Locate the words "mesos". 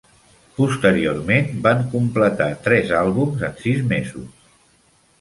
3.97-4.55